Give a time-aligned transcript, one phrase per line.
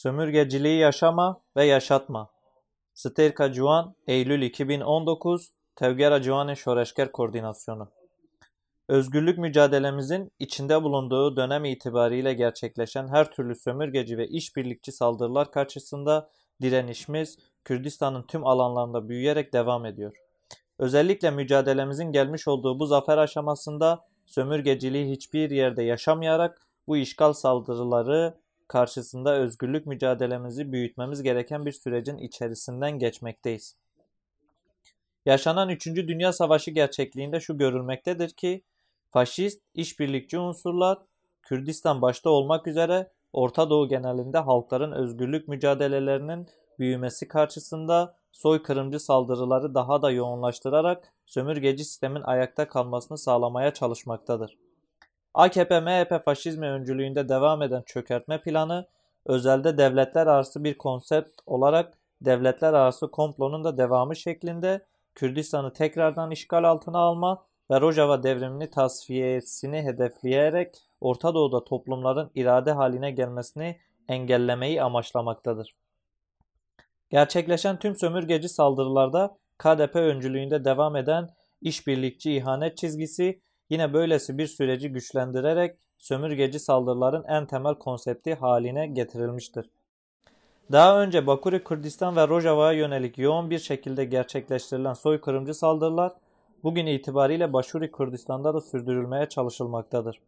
[0.00, 2.30] Sömürgeciliği yaşama ve yaşatma.
[2.94, 7.88] Sterka Cuan, Eylül 2019, Tevgera Cuan'ın Şoreşker Koordinasyonu.
[8.88, 16.30] Özgürlük mücadelemizin içinde bulunduğu dönem itibariyle gerçekleşen her türlü sömürgeci ve işbirlikçi saldırılar karşısında
[16.62, 20.16] direnişimiz Kürdistan'ın tüm alanlarında büyüyerek devam ediyor.
[20.78, 28.34] Özellikle mücadelemizin gelmiş olduğu bu zafer aşamasında sömürgeciliği hiçbir yerde yaşamayarak bu işgal saldırıları
[28.70, 33.76] karşısında özgürlük mücadelemizi büyütmemiz gereken bir sürecin içerisinden geçmekteyiz.
[35.26, 35.86] Yaşanan 3.
[35.86, 38.62] Dünya Savaşı gerçekliğinde şu görülmektedir ki,
[39.10, 40.98] faşist, işbirlikçi unsurlar,
[41.42, 46.48] Kürdistan başta olmak üzere Orta Doğu genelinde halkların özgürlük mücadelelerinin
[46.78, 54.69] büyümesi karşısında soykırımcı saldırıları daha da yoğunlaştırarak sömürgeci sistemin ayakta kalmasını sağlamaya çalışmaktadır.
[55.34, 58.86] AKP-MHP faşizmi öncülüğünde devam eden çökertme planı,
[59.26, 66.64] özelde devletler arası bir konsept olarak devletler arası komplonun da devamı şeklinde Kürdistan'ı tekrardan işgal
[66.64, 75.74] altına alma ve Rojava devrimini tasfiyesini hedefleyerek Orta Doğu'da toplumların irade haline gelmesini engellemeyi amaçlamaktadır.
[77.10, 81.28] Gerçekleşen tüm sömürgeci saldırılarda KDP öncülüğünde devam eden
[81.60, 89.70] işbirlikçi ihanet çizgisi yine böylesi bir süreci güçlendirerek sömürgeci saldırıların en temel konsepti haline getirilmiştir.
[90.72, 96.12] Daha önce Bakuri Kürdistan ve Rojava'ya yönelik yoğun bir şekilde gerçekleştirilen soykırımcı saldırılar
[96.62, 100.20] bugün itibariyle Başuri Kürdistan'da da sürdürülmeye çalışılmaktadır.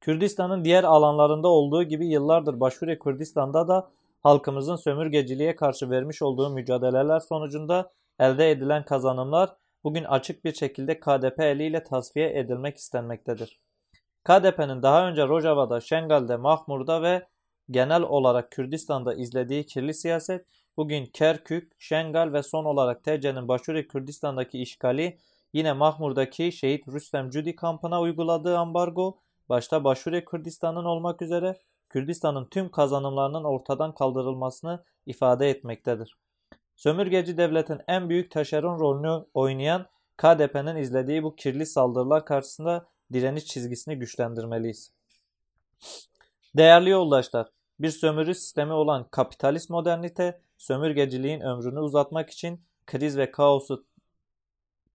[0.00, 3.90] Kürdistan'ın diğer alanlarında olduğu gibi yıllardır Başuri Kürdistan'da da
[4.22, 9.50] halkımızın sömürgeciliğe karşı vermiş olduğu mücadeleler sonucunda elde edilen kazanımlar
[9.84, 13.60] bugün açık bir şekilde KDP eliyle tasfiye edilmek istenmektedir.
[14.24, 17.28] KDP'nin daha önce Rojava'da, Şengal'de, Mahmur'da ve
[17.70, 24.58] genel olarak Kürdistan'da izlediği kirli siyaset bugün Kerkük, Şengal ve son olarak TC'nin Başuri Kürdistan'daki
[24.58, 25.18] işgali
[25.52, 31.56] yine Mahmur'daki şehit Rüstem Cudi kampına uyguladığı ambargo başta Başuri Kürdistan'ın olmak üzere
[31.88, 36.16] Kürdistan'ın tüm kazanımlarının ortadan kaldırılmasını ifade etmektedir.
[36.80, 39.86] Sömürgeci devletin en büyük taşeron rolünü oynayan
[40.16, 44.92] KDP'nin izlediği bu kirli saldırılar karşısında direniş çizgisini güçlendirmeliyiz.
[46.56, 47.48] Değerli yoldaşlar,
[47.80, 53.84] bir sömürü sistemi olan kapitalist modernite, sömürgeciliğin ömrünü uzatmak için kriz ve kaosu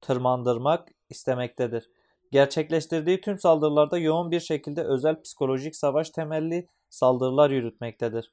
[0.01, 1.89] tırmandırmak istemektedir.
[2.31, 8.31] Gerçekleştirdiği tüm saldırılarda yoğun bir şekilde özel psikolojik savaş temelli saldırılar yürütmektedir.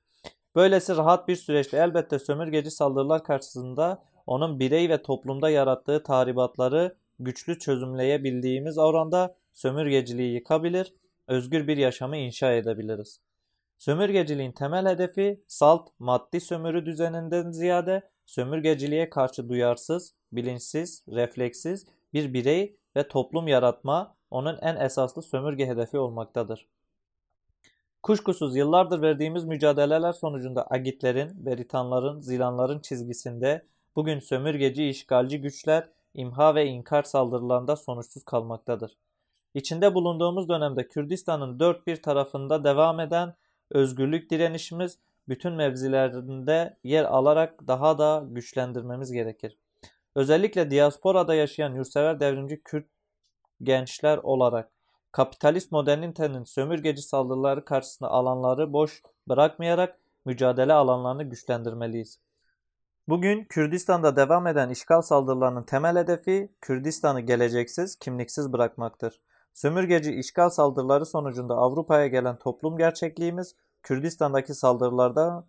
[0.56, 7.58] Böylesi rahat bir süreçte elbette sömürgeci saldırılar karşısında onun birey ve toplumda yarattığı tahribatları güçlü
[7.58, 10.94] çözümleyebildiğimiz oranda sömürgeciliği yıkabilir,
[11.28, 13.20] özgür bir yaşamı inşa edebiliriz.
[13.78, 22.76] Sömürgeciliğin temel hedefi salt, maddi sömürü düzeninden ziyade sömürgeciliğe karşı duyarsız, bilinçsiz, refleksiz bir birey
[22.96, 26.68] ve toplum yaratma onun en esaslı sömürge hedefi olmaktadır.
[28.02, 36.66] Kuşkusuz yıllardır verdiğimiz mücadeleler sonucunda Agitlerin, Beritanların, Zilanların çizgisinde bugün sömürgeci işgalci güçler imha ve
[36.66, 38.98] inkar saldırılarında sonuçsuz kalmaktadır.
[39.54, 43.34] İçinde bulunduğumuz dönemde Kürdistan'ın dört bir tarafında devam eden
[43.70, 44.98] özgürlük direnişimiz
[45.28, 49.58] bütün mevzilerinde yer alarak daha da güçlendirmemiz gerekir.
[50.14, 52.86] Özellikle diasporada yaşayan yurtsever devrimci Kürt
[53.62, 54.72] gençler olarak
[55.12, 62.18] kapitalist modernitenin sömürgeci saldırıları karşısında alanları boş bırakmayarak mücadele alanlarını güçlendirmeliyiz.
[63.08, 69.20] Bugün Kürdistan'da devam eden işgal saldırılarının temel hedefi Kürdistan'ı geleceksiz, kimliksiz bırakmaktır.
[69.54, 75.44] Sömürgeci işgal saldırıları sonucunda Avrupa'ya gelen toplum gerçekliğimiz Kürdistan'daki saldırılarda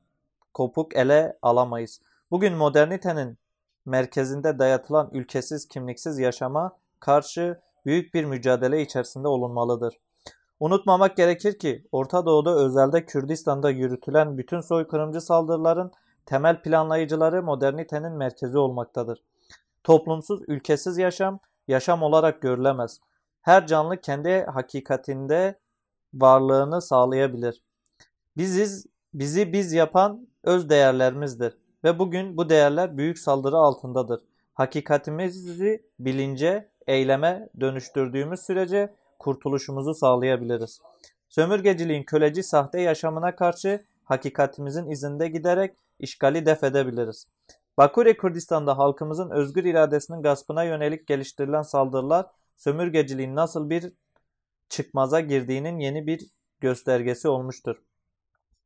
[0.53, 2.01] kopuk ele alamayız.
[2.31, 3.38] Bugün modernitenin
[3.85, 10.00] merkezinde dayatılan ülkesiz, kimliksiz yaşama karşı büyük bir mücadele içerisinde olunmalıdır.
[10.60, 15.92] Unutmamak gerekir ki Orta Doğu'da özelde Kürdistan'da yürütülen bütün soykırımcı saldırıların
[16.25, 19.24] temel planlayıcıları modernitenin merkezi olmaktadır.
[19.84, 23.00] Toplumsuz, ülkesiz yaşam, yaşam olarak görülemez.
[23.42, 25.60] Her canlı kendi hakikatinde
[26.13, 27.63] varlığını sağlayabilir.
[28.38, 34.22] Biziz, bizi biz yapan öz değerlerimizdir ve bugün bu değerler büyük saldırı altındadır.
[34.54, 40.81] Hakikatimizi bilince, eyleme dönüştürdüğümüz sürece kurtuluşumuzu sağlayabiliriz.
[41.30, 47.27] Sömürgeciliğin köleci sahte yaşamına karşı hakikatimizin izinde giderek işgali def edebiliriz.
[47.77, 52.25] Bakure Kürdistan'da halkımızın özgür iradesinin gaspına yönelik geliştirilen saldırılar
[52.57, 53.94] sömürgeciliğin nasıl bir
[54.69, 56.21] çıkmaza girdiğinin yeni bir
[56.59, 57.75] göstergesi olmuştur.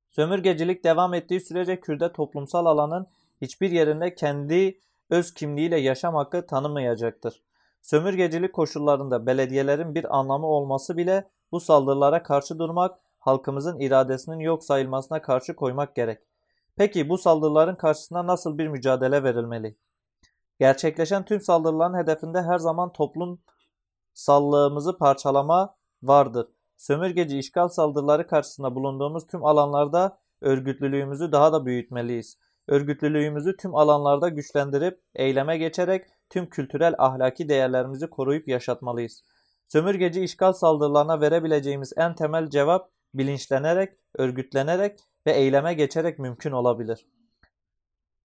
[0.09, 3.07] Sömürgecilik devam ettiği sürece Kürt'e toplumsal alanın
[3.41, 4.79] hiçbir yerinde kendi
[5.09, 7.46] öz kimliğiyle yaşam hakkı tanımayacaktır.
[7.87, 15.21] Sömürgecilik koşullarında belediyelerin bir anlamı olması bile bu saldırılara karşı durmak, halkımızın iradesinin yok sayılmasına
[15.21, 16.19] karşı koymak gerek.
[16.75, 19.77] Peki bu saldırıların karşısında nasıl bir mücadele verilmeli?
[20.59, 23.39] Gerçekleşen tüm saldırıların hedefinde her zaman toplum
[24.13, 26.47] sallığımızı parçalama vardır.
[26.77, 32.37] Sömürgeci işgal saldırıları karşısında bulunduğumuz tüm alanlarda örgütlülüğümüzü daha da büyütmeliyiz.
[32.67, 39.23] Örgütlülüğümüzü tüm alanlarda güçlendirip eyleme geçerek tüm kültürel ahlaki değerlerimizi koruyup yaşatmalıyız.
[39.67, 47.07] Sömürgeci işgal saldırılarına verebileceğimiz en temel cevap bilinçlenerek, örgütlenerek ve eyleme geçerek mümkün olabilir.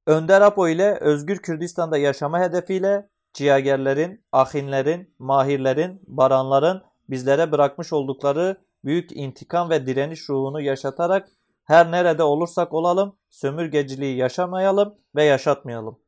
[0.07, 9.13] Önder Apo ile Özgür Kürdistan'da yaşama hedefiyle ciğerlerin, ahinlerin, mahirlerin, baranların bizlere bırakmış oldukları büyük
[9.13, 11.29] intikam ve direniş ruhunu yaşatarak
[11.65, 16.02] her nerede olursak olalım sömürgeciliği yaşamayalım ve yaşatmayalım.